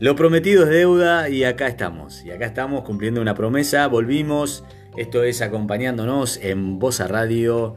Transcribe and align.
Lo 0.00 0.16
prometido 0.16 0.62
es 0.64 0.70
deuda 0.70 1.28
y 1.28 1.44
acá 1.44 1.66
estamos. 1.66 2.24
Y 2.24 2.30
acá 2.30 2.46
estamos 2.46 2.84
cumpliendo 2.84 3.20
una 3.20 3.34
promesa. 3.34 3.86
Volvimos. 3.86 4.64
Esto 4.96 5.22
es 5.24 5.42
acompañándonos 5.42 6.38
en 6.38 6.78
Voz 6.78 7.02
a 7.02 7.06
Radio, 7.06 7.74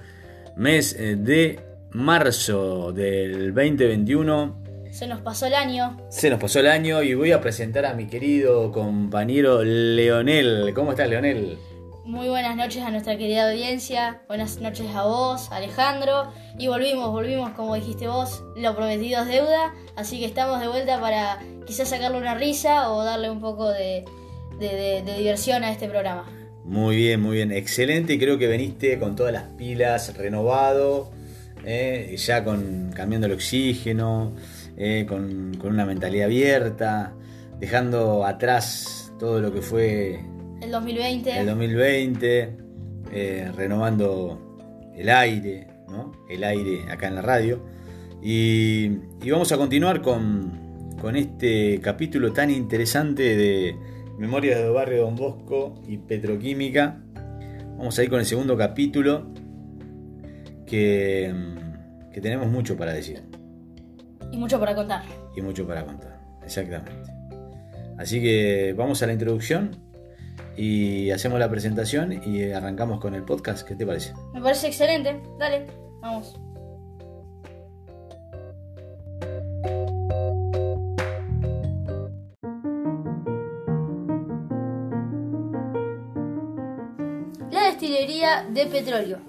mes 0.55 0.95
eh, 0.97 1.17
de 1.17 1.59
marzo 1.91 2.93
del 2.93 3.53
2021. 3.53 4.63
Se 4.89 5.05
nos 5.05 5.19
pasó 5.19 5.47
el 5.47 5.53
año. 5.53 5.97
Se 6.09 6.29
nos 6.29 6.39
pasó 6.39 6.61
el 6.61 6.67
año 6.67 7.03
y 7.03 7.13
voy 7.13 7.33
a 7.33 7.41
presentar 7.41 7.85
a 7.85 7.93
mi 7.93 8.07
querido 8.07 8.71
compañero 8.71 9.61
Leonel. 9.61 10.71
¿Cómo 10.73 10.91
estás, 10.91 11.09
Leonel? 11.09 11.57
Muy 12.05 12.27
buenas 12.27 12.57
noches 12.57 12.83
a 12.83 12.91
nuestra 12.91 13.17
querida 13.17 13.49
audiencia. 13.49 14.23
Buenas 14.27 14.59
noches 14.59 14.87
a 14.93 15.03
vos, 15.03 15.49
Alejandro. 15.53 16.33
Y 16.59 16.67
volvimos, 16.67 17.09
volvimos, 17.09 17.51
como 17.51 17.75
dijiste 17.75 18.09
vos, 18.09 18.43
lo 18.57 18.75
prometido 18.75 19.21
es 19.21 19.27
deuda. 19.29 19.73
Así 19.95 20.19
que 20.19 20.25
estamos 20.25 20.59
de 20.59 20.67
vuelta 20.67 20.99
para 20.99 21.39
quizás 21.65 21.87
sacarle 21.87 22.17
una 22.17 22.35
risa 22.35 22.91
o 22.91 23.05
darle 23.05 23.29
un 23.29 23.39
poco 23.39 23.69
de, 23.69 24.03
diversión 24.59 25.63
a 25.63 25.71
este 25.71 25.87
programa. 25.87 26.29
Muy 26.65 26.97
bien, 26.97 27.21
muy 27.21 27.37
bien. 27.37 27.53
Excelente. 27.53 28.15
Y 28.15 28.19
creo 28.19 28.37
que 28.37 28.47
veniste 28.47 28.99
con 28.99 29.15
todas 29.15 29.31
las 29.31 29.43
pilas, 29.57 30.17
renovado, 30.17 31.09
eh, 31.63 32.13
ya 32.17 32.43
con 32.43 32.91
cambiando 32.93 33.27
el 33.27 33.33
oxígeno, 33.33 34.33
eh, 34.75 35.05
con, 35.07 35.55
con 35.57 35.71
una 35.71 35.85
mentalidad 35.85 36.25
abierta, 36.25 37.13
dejando 37.61 38.25
atrás 38.25 39.13
todo 39.17 39.39
lo 39.39 39.53
que 39.53 39.61
fue 39.61 40.32
el 40.63 40.71
2020. 40.71 41.39
El 41.39 41.45
2020, 41.45 42.57
eh, 43.11 43.51
renovando 43.55 44.93
el 44.95 45.09
aire, 45.09 45.67
¿no? 45.89 46.11
El 46.29 46.43
aire 46.43 46.89
acá 46.89 47.07
en 47.07 47.15
la 47.15 47.21
radio. 47.21 47.61
Y, 48.21 48.87
vamos 49.29 49.51
a 49.51 49.57
continuar 49.57 50.01
con, 50.01 50.95
con, 51.01 51.15
este 51.17 51.79
capítulo 51.81 52.31
tan 52.31 52.49
interesante 52.49 53.35
de 53.35 53.75
Memorias 54.17 54.59
del 54.59 54.71
Barrio 54.71 55.01
Don 55.03 55.15
Bosco 55.15 55.75
y 55.87 55.97
Petroquímica. 55.97 57.01
Vamos 57.77 57.99
a 57.99 58.03
ir 58.03 58.09
con 58.09 58.19
el 58.19 58.25
segundo 58.25 58.55
capítulo 58.55 59.33
que, 60.65 61.33
que 62.13 62.21
tenemos 62.21 62.47
mucho 62.47 62.77
para 62.77 62.93
decir. 62.93 63.23
Y 64.31 64.37
mucho 64.37 64.59
para 64.59 64.73
contar. 64.73 65.03
Y 65.35 65.41
mucho 65.41 65.67
para 65.67 65.85
contar, 65.85 66.19
exactamente. 66.45 67.11
Así 67.97 68.21
que 68.21 68.73
vamos 68.75 69.03
a 69.03 69.07
la 69.07 69.13
introducción 69.13 69.92
y 70.55 71.11
hacemos 71.11 71.39
la 71.39 71.49
presentación 71.49 72.21
y 72.25 72.51
arrancamos 72.51 72.99
con 72.99 73.15
el 73.15 73.23
podcast. 73.23 73.67
¿Qué 73.67 73.75
te 73.75 73.85
parece? 73.85 74.13
Me 74.33 74.41
parece 74.41 74.67
excelente. 74.67 75.21
Dale, 75.39 75.67
vamos. 76.01 76.39
La 87.51 87.65
destilería 87.65 88.43
de 88.49 88.65
petróleo. 88.67 89.19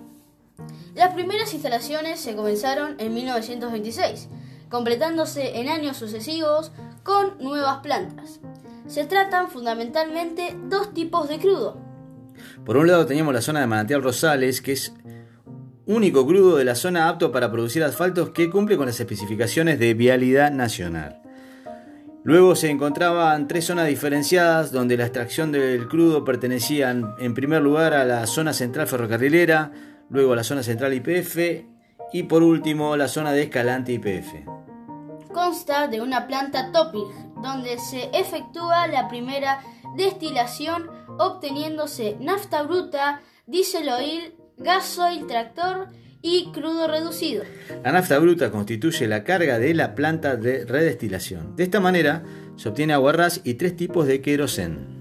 Las 0.94 1.12
primeras 1.14 1.52
instalaciones 1.55 2.20
se 2.20 2.36
comenzaron 2.36 2.94
en 3.00 3.12
1926, 3.14 4.28
completándose 4.68 5.58
en 5.58 5.68
años 5.68 5.96
sucesivos 5.96 6.70
con 7.02 7.36
nuevas 7.39 7.78
plantas 7.78 8.41
se 8.95 9.06
tratan 9.06 9.48
fundamentalmente 9.50 10.56
dos 10.69 10.95
tipos 10.95 11.28
de 11.28 11.41
crudo. 11.41 11.77
Por 12.64 12.77
un 12.77 12.87
lado 12.87 13.05
teníamos 13.05 13.34
la 13.34 13.42
zona 13.42 13.59
de 13.59 13.67
Manantial 13.67 14.05
Rosales, 14.05 14.62
que 14.62 14.70
es 14.70 14.95
único 15.84 16.25
crudo 16.25 16.56
de 16.56 16.64
la 16.64 16.77
zona 16.77 17.09
apto 17.09 17.33
para 17.33 17.51
producir 17.51 17.83
asfaltos 17.83 18.31
que 18.31 18.48
cumple 18.48 18.77
con 18.77 18.86
las 18.86 19.01
especificaciones 19.01 19.81
de 19.81 19.95
vialidad 19.95 20.53
nacional. 20.53 21.23
Luego 22.23 22.55
se 22.55 22.70
encontraban 22.70 23.48
tres 23.48 23.64
zonas 23.64 23.89
diferenciadas 23.89 24.70
donde 24.70 24.97
la 24.97 25.06
extracción 25.06 25.51
del 25.51 25.89
crudo 25.89 26.24
pertenecía 26.24 26.92
en 26.92 27.35
primer 27.35 27.63
lugar 27.63 27.95
a 27.95 28.05
la 28.05 28.29
zona 28.29 28.52
central 28.52 28.86
ferrocarrilera, 28.86 29.73
luego 30.08 30.35
a 30.35 30.36
la 30.36 30.45
zona 30.45 30.63
central 30.63 30.95
IPF 30.95 31.64
y 32.13 32.23
por 32.23 32.45
último 32.45 32.97
la 32.97 33.08
zona 33.08 33.33
de 33.33 33.42
Escalante 33.42 33.92
IPF. 33.92 34.47
Consta 35.33 35.89
de 35.89 36.01
una 36.01 36.29
planta 36.29 36.70
topping 36.70 37.23
donde 37.44 37.78
se 37.78 38.10
efectúa 38.12 38.88
la 38.88 39.08
primera 39.08 39.62
destilación 39.96 40.90
obteniéndose 41.18 42.16
nafta 42.18 42.62
bruta, 42.62 43.20
diésel 43.46 43.88
oil, 43.90 44.34
gasoil 44.56 45.27
tractor 45.27 45.90
y 46.22 46.50
crudo 46.52 46.88
reducido. 46.88 47.44
La 47.84 47.92
nafta 47.92 48.18
bruta 48.18 48.50
constituye 48.50 49.06
la 49.06 49.22
carga 49.22 49.58
de 49.58 49.74
la 49.74 49.94
planta 49.94 50.36
de 50.36 50.64
redestilación. 50.64 51.55
De 51.55 51.64
esta 51.64 51.80
manera 51.80 52.24
se 52.56 52.70
obtiene 52.70 52.94
aguarrás 52.94 53.42
y 53.44 53.55
tres 53.55 53.76
tipos 53.76 54.06
de 54.06 54.22
querosén. 54.22 54.94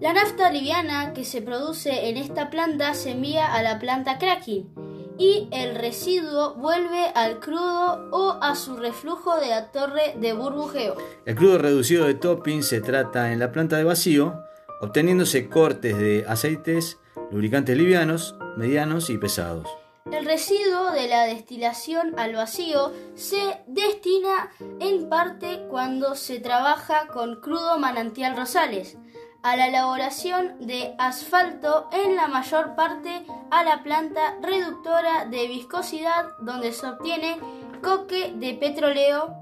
La 0.00 0.12
nafta 0.12 0.50
liviana 0.50 1.12
que 1.12 1.24
se 1.24 1.42
produce 1.42 2.08
en 2.08 2.16
esta 2.16 2.50
planta 2.50 2.94
se 2.94 3.10
envía 3.10 3.52
a 3.52 3.62
la 3.62 3.78
planta 3.78 4.18
cracking 4.18 4.87
y 5.18 5.48
el 5.50 5.74
residuo 5.74 6.54
vuelve 6.54 7.08
al 7.14 7.40
crudo 7.40 8.08
o 8.12 8.38
a 8.40 8.54
su 8.54 8.76
reflujo 8.76 9.38
de 9.40 9.48
la 9.48 9.70
torre 9.72 10.14
de 10.16 10.32
burbujeo. 10.32 10.96
El 11.26 11.34
crudo 11.34 11.58
reducido 11.58 12.06
de 12.06 12.14
topping 12.14 12.62
se 12.62 12.80
trata 12.80 13.32
en 13.32 13.40
la 13.40 13.50
planta 13.52 13.76
de 13.76 13.84
vacío, 13.84 14.40
obteniéndose 14.80 15.48
cortes 15.48 15.98
de 15.98 16.24
aceites, 16.28 16.98
lubricantes 17.30 17.76
livianos, 17.76 18.36
medianos 18.56 19.10
y 19.10 19.18
pesados. 19.18 19.68
El 20.12 20.24
residuo 20.24 20.92
de 20.92 21.06
la 21.06 21.24
destilación 21.24 22.18
al 22.18 22.34
vacío 22.34 22.92
se 23.14 23.58
destina 23.66 24.50
en 24.80 25.10
parte 25.10 25.66
cuando 25.68 26.14
se 26.14 26.40
trabaja 26.40 27.08
con 27.08 27.40
crudo 27.42 27.78
manantial 27.78 28.34
rosales, 28.34 28.96
a 29.42 29.56
la 29.56 29.68
elaboración 29.68 30.54
de 30.60 30.94
asfalto 30.98 31.88
en 31.92 32.16
la 32.16 32.28
mayor 32.28 32.74
parte 32.74 33.24
a 33.50 33.62
la 33.62 33.82
planta 33.82 34.36
reductora 34.42 35.26
de 35.26 35.46
viscosidad 35.46 36.26
donde 36.40 36.72
se 36.72 36.86
obtiene 36.86 37.36
coque 37.82 38.32
de 38.36 38.54
petróleo, 38.54 39.34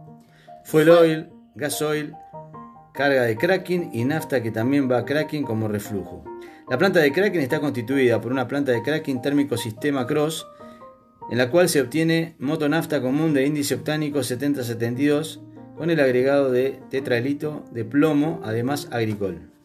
fuel 0.64 0.90
oil, 0.90 1.30
gasoil, 1.54 2.14
carga 2.92 3.22
de 3.22 3.36
cracking 3.36 3.90
y 3.92 4.04
nafta 4.04 4.42
que 4.42 4.50
también 4.50 4.90
va 4.90 4.98
a 4.98 5.04
cracking 5.04 5.44
como 5.44 5.68
reflujo. 5.68 6.24
La 6.68 6.78
planta 6.78 7.00
de 7.00 7.12
cracking 7.12 7.40
está 7.40 7.60
constituida 7.60 8.20
por 8.20 8.32
una 8.32 8.48
planta 8.48 8.72
de 8.72 8.82
cracking 8.82 9.22
térmico 9.22 9.56
sistema 9.56 10.06
cross 10.06 10.46
en 11.30 11.38
la 11.38 11.50
cual 11.50 11.68
se 11.68 11.80
obtiene 11.80 12.36
motonafta 12.38 13.00
común 13.00 13.34
de 13.34 13.46
índice 13.46 13.74
octánico 13.74 14.22
7072 14.22 15.40
con 15.76 15.90
el 15.90 16.00
agregado 16.00 16.50
de 16.50 16.80
tetraelito 16.90 17.64
de 17.70 17.84
plomo, 17.84 18.40
además 18.44 18.88
agricol. 18.90 19.55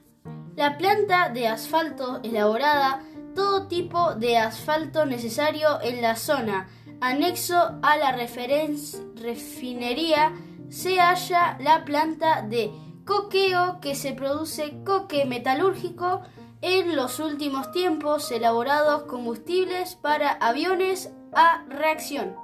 La 0.56 0.78
planta 0.78 1.30
de 1.30 1.48
asfalto 1.48 2.20
elaborada, 2.24 3.02
todo 3.36 3.68
tipo 3.68 4.16
de 4.16 4.38
asfalto 4.38 5.06
necesario 5.06 5.82
en 5.82 6.02
la 6.02 6.16
zona, 6.16 6.68
anexo 7.00 7.80
a 7.82 7.98
la 7.98 8.12
refinería, 8.12 10.34
se 10.70 11.00
halla 11.00 11.58
la 11.60 11.86
planta 11.86 12.42
de 12.42 12.72
coqueo 13.06 13.80
que 13.82 13.96
se 13.96 14.14
produce 14.14 14.74
coque 14.86 15.26
metalúrgico 15.26 16.22
en 16.62 16.96
los 16.96 17.20
últimos 17.20 17.72
tiempos 17.72 18.32
elaborados 18.32 19.04
combustibles 19.04 19.96
para 19.96 20.32
aviones 20.32 21.12
a 21.34 21.66
reacción. 21.70 22.36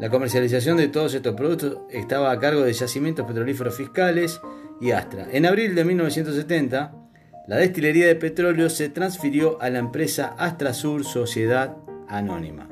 La 0.00 0.10
comercialización 0.10 0.78
de 0.78 0.88
todos 0.88 1.14
estos 1.14 1.34
productos 1.34 1.78
estaba 1.90 2.30
a 2.30 2.38
cargo 2.38 2.62
de 2.62 2.72
yacimientos 2.72 3.26
petrolíferos 3.26 3.76
fiscales 3.76 4.40
y 4.80 4.92
Astra. 4.92 5.28
En 5.30 5.46
abril 5.46 5.74
de 5.74 5.84
1970, 5.84 7.01
la 7.46 7.56
destilería 7.56 8.06
de 8.06 8.14
petróleo 8.14 8.70
se 8.70 8.88
transfirió 8.88 9.60
a 9.60 9.68
la 9.70 9.78
empresa 9.78 10.34
Astrasur 10.38 11.04
Sociedad 11.04 11.76
Anónima. 12.08 12.71